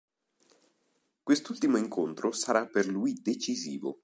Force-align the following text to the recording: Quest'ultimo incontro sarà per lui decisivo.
Quest'ultimo 1.21 1.77
incontro 1.77 2.31
sarà 2.31 2.65
per 2.65 2.87
lui 2.87 3.19
decisivo. 3.21 3.99